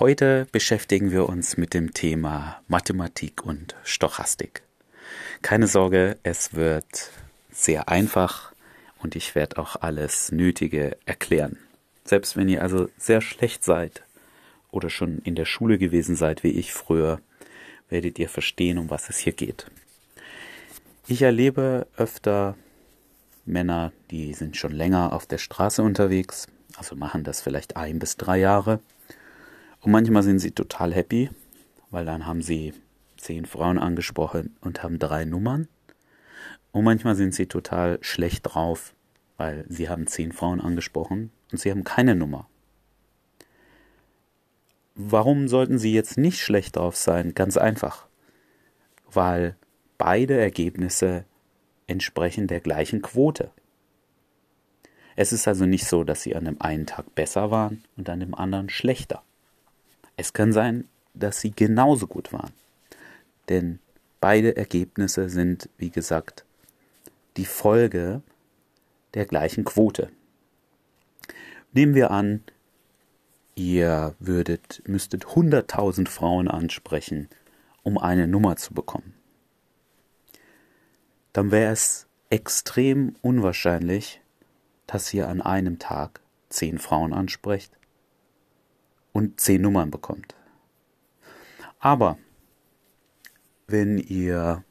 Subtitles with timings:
[0.00, 4.62] Heute beschäftigen wir uns mit dem Thema Mathematik und Stochastik.
[5.42, 7.10] Keine Sorge, es wird
[7.50, 8.54] sehr einfach
[9.02, 11.58] und ich werde auch alles Nötige erklären.
[12.02, 14.02] Selbst wenn ihr also sehr schlecht seid
[14.70, 17.20] oder schon in der Schule gewesen seid wie ich früher,
[17.90, 19.66] werdet ihr verstehen, um was es hier geht.
[21.08, 22.56] Ich erlebe öfter
[23.44, 26.46] Männer, die sind schon länger auf der Straße unterwegs,
[26.78, 28.80] also machen das vielleicht ein bis drei Jahre.
[29.80, 31.30] Und manchmal sind sie total happy,
[31.90, 32.74] weil dann haben sie
[33.16, 35.68] zehn Frauen angesprochen und haben drei Nummern.
[36.72, 38.94] Und manchmal sind sie total schlecht drauf,
[39.36, 42.48] weil sie haben zehn Frauen angesprochen und sie haben keine Nummer.
[44.94, 47.34] Warum sollten sie jetzt nicht schlecht drauf sein?
[47.34, 48.06] Ganz einfach.
[49.10, 49.56] Weil
[49.96, 51.24] beide Ergebnisse
[51.86, 53.50] entsprechen der gleichen Quote.
[55.16, 58.20] Es ist also nicht so, dass sie an dem einen Tag besser waren und an
[58.20, 59.22] dem anderen schlechter.
[60.20, 62.52] Es kann sein, dass sie genauso gut waren.
[63.48, 63.78] Denn
[64.20, 66.44] beide Ergebnisse sind, wie gesagt,
[67.38, 68.20] die Folge
[69.14, 70.10] der gleichen Quote.
[71.72, 72.42] Nehmen wir an,
[73.54, 77.30] ihr würdet, müsstet 100.000 Frauen ansprechen,
[77.82, 79.14] um eine Nummer zu bekommen.
[81.32, 84.20] Dann wäre es extrem unwahrscheinlich,
[84.86, 87.72] dass ihr an einem Tag zehn Frauen ansprecht
[89.12, 90.34] und zehn Nummern bekommt.
[91.78, 92.18] Aber
[93.66, 94.64] wenn ihr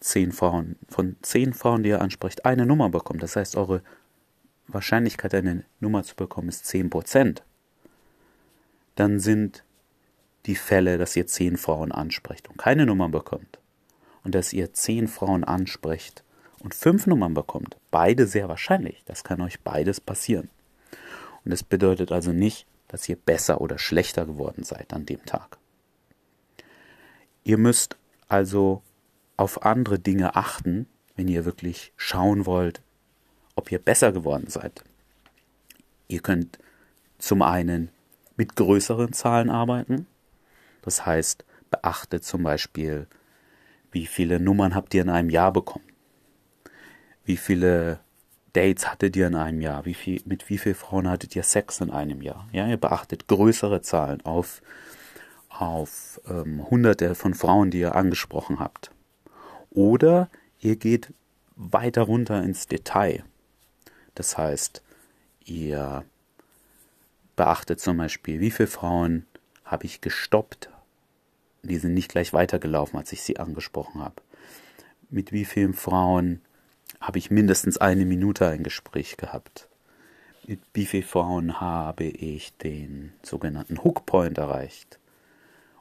[0.00, 3.82] zehn Frauen, von zehn Frauen, die ihr ansprecht, eine Nummer bekommt, das heißt, eure
[4.66, 7.42] Wahrscheinlichkeit, eine Nummer zu bekommen, ist 10%,
[8.96, 9.64] dann sind
[10.46, 13.58] die Fälle, dass ihr zehn Frauen ansprecht und keine Nummer bekommt
[14.24, 16.24] und dass ihr zehn Frauen ansprecht
[16.60, 19.02] und fünf Nummern bekommt, beide sehr wahrscheinlich.
[19.06, 20.50] Das kann euch beides passieren.
[21.44, 25.58] Und das bedeutet also nicht, dass ihr besser oder schlechter geworden seid an dem Tag.
[27.44, 27.96] Ihr müsst
[28.28, 28.82] also
[29.36, 32.82] auf andere Dinge achten, wenn ihr wirklich schauen wollt,
[33.54, 34.82] ob ihr besser geworden seid.
[36.08, 36.58] Ihr könnt
[37.18, 37.90] zum einen
[38.36, 40.06] mit größeren Zahlen arbeiten.
[40.82, 43.06] Das heißt, beachtet zum Beispiel,
[43.92, 45.84] wie viele Nummern habt ihr in einem Jahr bekommen?
[47.24, 48.00] Wie viele
[48.52, 49.84] Dates hattet ihr in einem Jahr?
[49.84, 52.48] Wie viel, mit wie vielen Frauen hattet ihr Sex in einem Jahr?
[52.52, 54.62] Ja, ihr beachtet größere Zahlen auf,
[55.48, 58.90] auf ähm, hunderte von Frauen, die ihr angesprochen habt.
[59.70, 60.28] Oder
[60.58, 61.12] ihr geht
[61.56, 63.24] weiter runter ins Detail.
[64.14, 64.82] Das heißt,
[65.44, 66.04] ihr
[67.36, 69.26] beachtet zum Beispiel, wie viele Frauen
[69.64, 70.70] habe ich gestoppt.
[71.62, 74.16] Die sind nicht gleich weitergelaufen, als ich sie angesprochen habe.
[75.10, 76.40] Mit wie vielen Frauen
[77.00, 79.68] habe ich mindestens eine Minute ein Gespräch gehabt.
[80.46, 80.60] Mit
[81.04, 84.98] Frauen habe ich den sogenannten Hookpoint erreicht?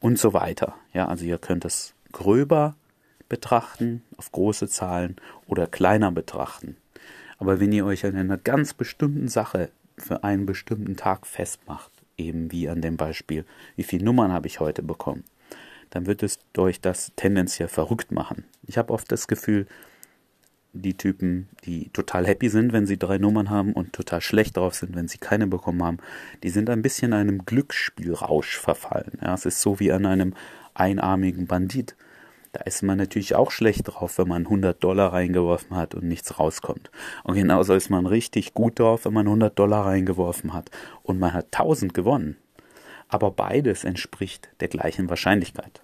[0.00, 0.74] Und so weiter.
[0.92, 2.74] Ja, also ihr könnt es gröber
[3.28, 5.16] betrachten, auf große Zahlen
[5.46, 6.76] oder kleiner betrachten.
[7.38, 12.52] Aber wenn ihr euch an einer ganz bestimmten Sache für einen bestimmten Tag festmacht, eben
[12.52, 13.44] wie an dem Beispiel,
[13.76, 15.24] wie viele Nummern habe ich heute bekommen,
[15.90, 18.44] dann wird es euch das tendenziell verrückt machen.
[18.66, 19.66] Ich habe oft das Gefühl,
[20.74, 24.74] die Typen, die total happy sind, wenn sie drei Nummern haben und total schlecht drauf
[24.74, 25.98] sind, wenn sie keine bekommen haben,
[26.42, 29.18] die sind ein bisschen einem Glücksspielrausch verfallen.
[29.22, 30.34] Ja, es ist so wie an einem
[30.74, 31.96] einarmigen Bandit.
[32.52, 36.38] Da ist man natürlich auch schlecht drauf, wenn man 100 Dollar reingeworfen hat und nichts
[36.38, 36.90] rauskommt.
[37.24, 40.70] Und genauso ist man richtig gut drauf, wenn man 100 Dollar reingeworfen hat
[41.02, 42.36] und man hat 1000 gewonnen.
[43.08, 45.82] Aber beides entspricht der gleichen Wahrscheinlichkeit.